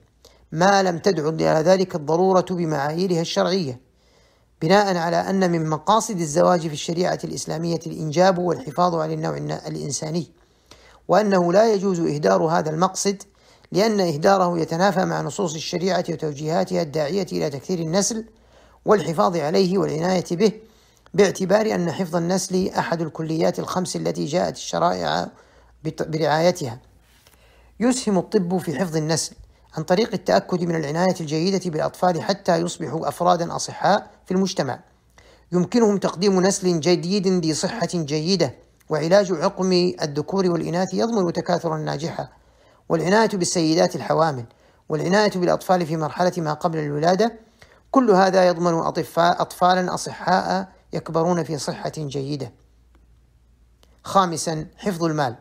ما 0.53 0.83
لم 0.83 0.99
تدع 0.99 1.29
إلى 1.29 1.71
ذلك 1.71 1.95
الضرورة 1.95 2.47
بمعاييرها 2.51 3.21
الشرعية. 3.21 3.92
بناء 4.63 4.97
على 4.97 5.17
أن 5.17 5.51
من 5.51 5.69
مقاصد 5.69 6.21
الزواج 6.21 6.61
في 6.61 6.73
الشريعة 6.73 7.19
الإسلامية 7.25 7.81
الإنجاب 7.87 8.39
والحفاظ 8.39 8.95
على 8.95 9.15
النوع 9.15 9.37
الإنساني 9.67 10.31
وأنه 11.09 11.53
لا 11.53 11.73
يجوز 11.75 12.01
إهدار 12.01 12.43
هذا 12.43 12.71
المقصد 12.71 13.23
لأن 13.73 14.01
إهداره 14.01 14.59
يتنافى 14.59 15.05
مع 15.05 15.21
نصوص 15.21 15.55
الشريعة 15.55 16.05
وتوجيهاتها 16.09 16.83
الداعية 16.83 17.27
إلى 17.33 17.51
تكثير 17.51 17.79
النسل 17.79 18.25
والحفاظ 18.85 19.37
عليه 19.37 19.79
والعناية 19.79 20.25
به 20.31 20.53
باعتبار 21.15 21.75
أن 21.75 21.93
حفظ 21.93 22.17
النسل 22.17 22.69
أحد 22.69 23.01
الكليات 23.01 23.59
الخمس 23.59 23.97
التي 23.97 24.25
جاءت 24.25 24.57
الشرائع 24.57 25.29
برعايتها. 26.01 26.79
يسهم 27.81 28.19
الطب 28.19 28.59
في 28.59 28.79
حفظ 28.79 28.97
النسل. 28.97 29.37
عن 29.77 29.83
طريق 29.83 30.11
التأكد 30.13 30.63
من 30.63 30.77
العناية 30.77 31.15
الجيدة 31.21 31.71
بالأطفال 31.71 32.23
حتى 32.23 32.57
يصبحوا 32.57 33.09
أفرادا 33.09 33.57
أصحاء 33.57 34.11
في 34.27 34.35
المجتمع. 34.35 34.81
يمكنهم 35.53 35.99
تقديم 35.99 36.41
نسل 36.41 36.81
جديد 36.81 37.29
ذي 37.29 37.55
صحة 37.55 37.89
جيدة 37.95 38.55
وعلاج 38.89 39.33
عقم 39.33 39.73
الذكور 40.03 40.51
والإناث 40.51 40.95
يضمن 40.95 41.33
تكاثرا 41.33 41.79
ناجحا 41.79 42.29
والعناية 42.89 43.29
بالسيدات 43.29 43.97
الحوامل 43.97 44.45
والعناية 44.89 45.31
بالأطفال 45.31 45.87
في 45.87 45.97
مرحلة 45.97 46.33
ما 46.37 46.53
قبل 46.53 46.79
الولادة 46.79 47.33
كل 47.91 48.11
هذا 48.11 48.47
يضمن 48.47 48.75
أطفالا 49.17 49.95
أصحاء 49.95 50.69
يكبرون 50.93 51.45
في 51.45 51.59
صحة 51.59 51.93
جيدة. 51.97 52.53
خامسا 54.05 54.67
حفظ 54.77 55.05
المال. 55.05 55.37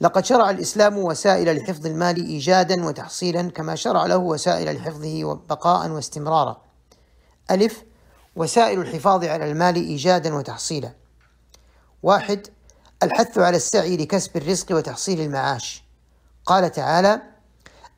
لقد 0.00 0.24
شرع 0.24 0.50
الإسلام 0.50 0.98
وسائل 0.98 1.56
لحفظ 1.56 1.86
المال 1.86 2.26
إيجادا 2.26 2.84
وتحصيلا 2.84 3.50
كما 3.50 3.74
شرع 3.74 4.06
له 4.06 4.16
وسائل 4.16 4.76
لحفظه 4.76 5.34
بقاء 5.34 5.90
واستمرارا. 5.90 6.62
ألف 7.50 7.82
وسائل 8.36 8.80
الحفاظ 8.80 9.24
على 9.24 9.50
المال 9.50 9.74
إيجادا 9.74 10.34
وتحصيلا. 10.34 10.92
واحد 12.02 12.46
الحث 13.02 13.38
على 13.38 13.56
السعي 13.56 13.96
لكسب 13.96 14.36
الرزق 14.36 14.76
وتحصيل 14.76 15.20
المعاش. 15.20 15.84
قال 16.46 16.72
تعالى 16.72 17.22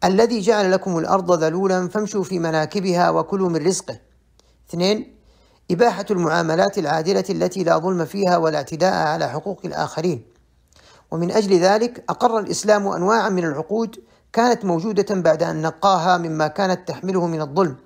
الذي 0.05 0.41
جعل 0.41 0.73
لكم 0.73 0.99
الأرض 0.99 1.45
ذلولا 1.45 1.89
فامشوا 1.89 2.25
في 2.25 2.39
مناكبها 2.39 3.11
وكلوا 3.11 3.49
من 3.49 3.67
رزقه. 3.67 4.01
اثنين 4.71 5.17
إباحة 5.71 6.07
المعاملات 6.11 6.79
العادلة 6.79 7.25
التي 7.31 7.65
لا 7.65 7.79
ظلم 7.79 8.05
فيها 8.05 8.37
ولا 8.37 8.59
اعتداء 8.59 8.95
على 8.95 9.29
حقوق 9.29 9.61
الآخرين. 9.65 10.30
ومن 11.11 11.31
أجل 11.31 11.59
ذلك 11.59 12.05
أقر 12.09 12.39
الإسلام 12.39 12.89
أنواعا 12.89 13.29
من 13.29 13.45
العقود 13.45 13.97
كانت 14.33 14.65
موجودة 14.65 15.15
بعد 15.15 15.43
أن 15.43 15.63
نقاها 15.63 16.19
مما 16.19 16.49
كانت 16.49 16.89
تحمله 16.89 17.27
من 17.27 17.41
الظلم 17.41 17.77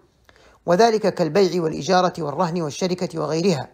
وذلك 0.66 1.14
كالبيع 1.14 1.62
والإجارة 1.62 2.12
والرهن 2.19 2.62
والشركة 2.62 3.21
وغيرها. 3.21 3.69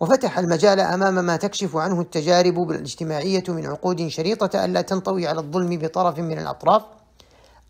وفتح 0.00 0.38
المجال 0.38 0.80
أمام 0.80 1.14
ما 1.14 1.36
تكشف 1.36 1.76
عنه 1.76 2.00
التجارب 2.00 2.70
الاجتماعية 2.70 3.44
من 3.48 3.66
عقود 3.66 4.08
شريطة 4.08 4.64
ألا 4.64 4.80
تنطوي 4.80 5.26
على 5.26 5.40
الظلم 5.40 5.78
بطرف 5.78 6.18
من 6.18 6.38
الأطراف 6.38 6.82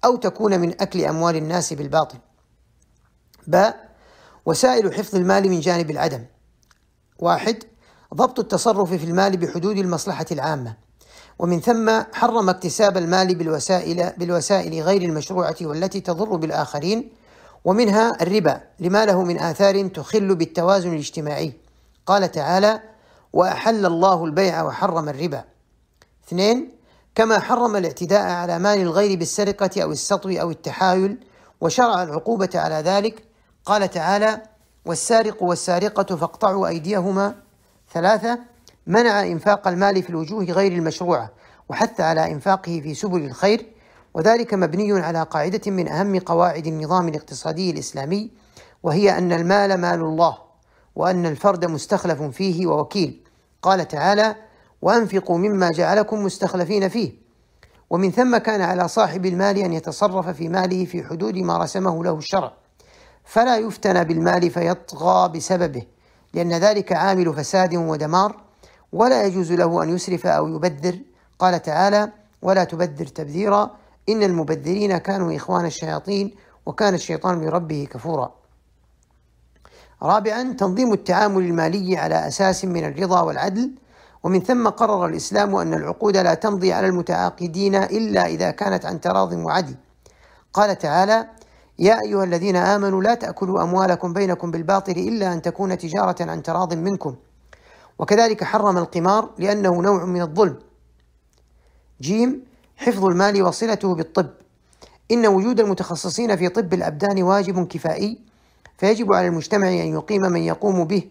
أو 0.05 0.17
تكون 0.17 0.61
من 0.61 0.81
أكل 0.81 1.05
أموال 1.05 1.37
الناس 1.37 1.73
بالباطل. 1.73 2.19
باء 3.47 3.91
وسائل 4.47 4.95
حفظ 4.95 5.17
المال 5.17 5.51
من 5.51 5.61
جانب 5.61 5.91
العدم. 5.91 6.25
واحد. 7.19 7.65
ضبط 8.15 8.39
التصرف 8.39 8.93
في 8.93 9.05
المال 9.05 9.37
بحدود 9.37 9.79
المصلحة 9.79 10.27
العامة. 10.33 10.90
ومن 11.41 11.61
ثم 11.61 12.03
حرم 12.13 12.49
اكتساب 12.49 12.97
المال 12.97 13.35
بالوسائل 13.35 14.13
بالوسائل 14.17 14.83
غير 14.83 15.03
المشروعة 15.03 15.57
والتي 15.61 16.01
تضر 16.01 16.37
بالآخرين 16.37 17.13
ومنها 17.65 18.23
الربا 18.23 18.61
لما 18.81 19.05
له 19.05 19.23
من 19.23 19.41
آثار 19.41 19.89
تخل 19.89 20.35
بالتوازن 20.35 20.93
الاجتماعي. 20.93 21.53
قال 22.07 22.33
تعالى 22.33 22.81
وأحل 23.33 23.87
الله 23.87 24.25
البيع 24.25 24.63
وحرم 24.63 25.09
الربا. 25.09 25.45
اثنين 26.29 26.71
كما 27.15 27.39
حرم 27.39 27.77
الاعتداء 27.77 28.23
على 28.23 28.59
مال 28.59 28.79
الغير 28.81 29.19
بالسرقة 29.19 29.83
أو 29.83 29.93
السطو 29.93 30.29
أو 30.29 30.51
التحايل 30.51 31.19
وشرع 31.61 32.03
العقوبة 32.03 32.51
على 32.55 32.75
ذلك. 32.75 33.25
قال 33.65 33.91
تعالى 33.91 34.43
والسارق 34.87 35.43
والسارقة 35.43 36.17
فاقطعوا 36.17 36.69
أيديهما. 36.69 37.35
ثلاثة 37.95 38.39
منع 38.91 39.23
إنفاق 39.23 39.69
المال 39.69 40.03
في 40.03 40.11
الوجوه 40.11 40.45
غير 40.45 40.73
المشروعة 40.73 41.31
وحث 41.69 42.01
على 42.01 42.33
إنفاقه 42.33 42.81
في 42.81 42.95
سبل 42.95 43.25
الخير 43.25 43.67
وذلك 44.15 44.55
مبني 44.55 45.01
على 45.01 45.23
قاعدة 45.23 45.61
من 45.67 45.89
أهم 45.89 46.19
قواعد 46.19 46.67
النظام 46.67 47.09
الاقتصادي 47.09 47.71
الإسلامي 47.71 48.31
وهي 48.83 49.19
أن 49.19 49.33
المال 49.33 49.81
مال 49.81 50.01
الله 50.01 50.39
وأن 50.97 51.27
الفرد 51.27 51.65
مستخلف 51.65 52.23
فيه 52.23 52.67
ووكيل. 52.67 53.21
قال 53.63 53.89
تعالى 53.89 54.37
وأنفقوا 54.83 55.39
مما 55.39 55.71
جعلكم 55.71 56.25
مستخلفين 56.25 56.89
فيه 56.89 57.13
ومن 57.91 58.11
ثم 58.11 58.37
كان 58.37 58.61
على 58.61 58.89
صاحب 58.89 59.27
المال 59.27 59.59
أن 59.59 59.73
يتصرف 59.73 60.29
في 60.29 60.49
ماله 60.49 60.85
في 60.85 61.05
حدود 61.05 61.35
ما 61.37 61.59
رسمه 61.59 62.05
له 62.05 62.15
الشرع. 62.15 62.53
فلا 63.25 63.57
يفتن 63.57 64.05
بالمال 64.05 64.51
فيطغى 64.51 65.29
بسببه 65.29 65.83
لأن 66.35 66.53
ذلك 66.53 66.93
عامل 66.93 67.35
فساد 67.35 67.75
ودمار 67.75 68.50
ولا 68.93 69.25
يجوز 69.25 69.53
له 69.53 69.83
أن 69.83 69.95
يسرف 69.95 70.27
أو 70.27 70.49
يبذر. 70.49 70.99
قال 71.39 71.63
تعالى 71.63 72.13
ولا 72.43 72.65
تبذر 72.65 73.07
تبذيرا. 73.07 73.71
إن 74.09 74.23
المبذرين 74.23 74.99
كانوا 74.99 75.37
إخوان 75.37 75.67
الشياطين 75.67 76.35
وكان 76.67 76.95
الشيطان 76.95 77.45
لربه 77.45 77.89
كفورا. 77.91 78.35
رابعا 80.03 80.53
تنظيم 80.59 80.93
التعامل 80.93 81.43
المالي 81.45 81.97
على 81.97 82.29
أساس 82.29 82.65
من 82.65 82.85
الرضا 82.85 83.21
والعدل. 83.21 83.71
ومن 84.23 84.41
ثم 84.41 84.69
قرر 84.69 85.07
الإسلام 85.07 85.57
أن 85.57 85.75
العقود 85.75 86.17
لا 86.17 86.35
تمضي 86.35 86.73
على 86.73 86.87
المتعاقدين 86.87 87.75
إلا 87.75 88.27
إذا 88.27 88.51
كانت 88.51 88.87
عن 88.87 89.01
تراض 89.01 89.33
وعدل. 89.33 89.75
قال 90.53 90.79
تعالى 90.79 91.27
يا 91.79 91.99
أيها 92.07 92.25
الذين 92.25 92.57
آمنوا 92.57 93.03
لا 93.03 93.15
تأكلوا 93.15 93.63
أموالكم 93.63 94.13
بينكم 94.13 94.51
بالباطل 94.51 94.93
إلا 94.93 95.33
أن 95.33 95.43
تكون 95.43 95.79
تجارة 95.79 96.17
عن 96.21 96.43
تراض 96.43 96.75
منكم. 96.75 97.17
وكذلك 98.01 98.45
حرم 98.45 98.79
القمار 98.79 99.31
لأنه 99.39 99.83
نوع 99.83 100.05
من 100.05 100.23
الظلم. 100.23 100.59
جيم 102.01 102.45
حفظ 102.77 103.05
المال 103.05 103.43
وصلته 103.43 103.95
بالطب. 103.95 104.31
إن 105.11 105.27
وجود 105.27 105.61
المتخصصين 105.61 106.37
في 106.37 106.49
طب 106.49 106.75
الأبدان 106.75 107.23
واجب 107.23 107.67
كفائي 107.67 108.19
فيجب 108.79 109.13
على 109.13 109.27
المجتمع 109.27 109.69
أن 109.69 109.95
يقيم 109.95 110.23
من 110.23 110.41
يقوم 110.41 110.85
به 110.85 111.03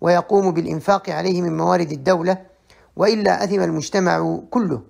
ويقوم 0.00 0.50
بالإنفاق 0.50 1.10
عليه 1.10 1.42
من 1.42 1.56
موارد 1.56 1.92
الدولة 1.92 2.38
وإلا 2.96 3.44
أثم 3.44 3.60
المجتمع 3.60 4.40
كله. 4.50 4.80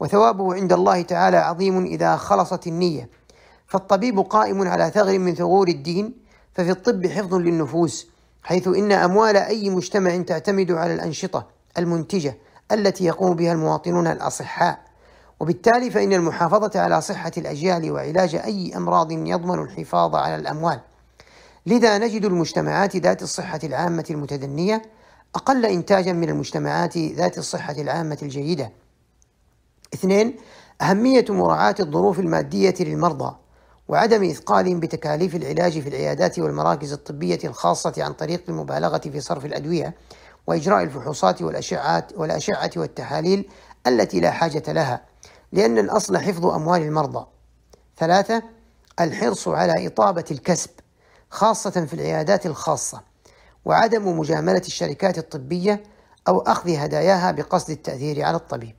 وثوابه 0.00 0.54
عند 0.54 0.72
الله 0.72 1.02
تعالى 1.02 1.36
عظيم 1.36 1.84
إذا 1.84 2.16
خلصت 2.16 2.66
النية. 2.66 3.08
فالطبيب 3.66 4.18
قائم 4.20 4.68
على 4.68 4.90
ثغر 4.90 5.18
من 5.18 5.34
ثغور 5.34 5.68
الدين 5.68 6.14
ففي 6.54 6.70
الطب 6.70 7.06
حفظ 7.06 7.34
للنفوس. 7.34 8.13
حيث 8.44 8.68
إن 8.68 8.92
أموال 8.92 9.36
أي 9.36 9.70
مجتمع 9.70 10.22
تعتمد 10.22 10.72
على 10.72 10.94
الأنشطة 10.94 11.46
المنتجة 11.78 12.38
التي 12.72 13.04
يقوم 13.04 13.36
بها 13.36 13.52
المواطنون 13.52 14.06
الأصحاء. 14.06 14.78
وبالتالي 15.40 15.90
فإن 15.90 16.12
المحافظة 16.12 16.80
على 16.80 17.00
صحة 17.00 17.32
الأجيال 17.38 17.92
وعلاج 17.92 18.34
أي 18.34 18.76
أمراض 18.76 19.12
يضمن 19.12 19.62
الحفاظ 19.62 20.14
على 20.16 20.36
الأموال. 20.36 20.80
لذا 21.66 21.98
نجد 21.98 22.24
المجتمعات 22.24 22.96
ذات 22.96 23.22
الصحة 23.22 23.60
العامة 23.64 24.04
المتدنية 24.10 24.82
أقل 25.34 25.66
إنتاجا 25.66 26.12
من 26.12 26.28
المجتمعات 26.30 26.98
ذات 26.98 27.38
الصحة 27.38 27.72
العامة 27.72 28.18
الجيدة. 28.22 28.70
اثنين 29.94 30.36
أهمية 30.82 31.24
مراعاة 31.28 31.74
الظروف 31.80 32.20
المادية 32.20 32.74
للمرضى. 32.80 33.36
وعدم 33.88 34.24
إثقالهم 34.30 34.80
بتكاليف 34.80 35.36
العلاج 35.36 35.80
في 35.80 35.88
العيادات 35.88 36.38
والمراكز 36.38 36.92
الطبية 36.92 37.38
الخاصة 37.44 37.92
عن 37.98 38.12
طريق 38.12 38.42
المبالغة 38.48 38.98
في 38.98 39.20
صرف 39.20 39.44
الأدوية 39.44 39.94
وإجراء 40.46 40.82
الفحوصات 40.82 41.42
والأشعات 41.42 42.12
والأشعة 42.16 42.70
والتحاليل 42.76 43.48
التي 43.86 44.20
لا 44.20 44.30
حاجة 44.30 44.72
لها 44.72 45.02
لأن 45.52 45.78
الأصل 45.78 46.18
حفظ 46.18 46.46
أموال 46.46 46.82
المرضى. 46.82 47.26
ثلاثة 47.98 48.42
الحرص 49.00 49.48
على 49.48 49.86
إطابة 49.86 50.24
الكسب 50.30 50.70
خاصة 51.30 51.70
في 51.70 51.94
العيادات 51.94 52.46
الخاصة 52.46 53.02
وعدم 53.64 54.18
مجاملة 54.18 54.62
الشركات 54.66 55.18
الطبية 55.18 55.82
أو 56.28 56.40
أخذ 56.40 56.76
هداياها 56.76 57.30
بقصد 57.32 57.70
التأثير 57.70 58.22
على 58.22 58.36
الطبيب. 58.36 58.74